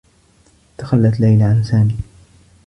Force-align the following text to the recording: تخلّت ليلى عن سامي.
تخلّت 0.77 1.19
ليلى 1.19 1.43
عن 1.43 1.63
سامي. 1.63 1.95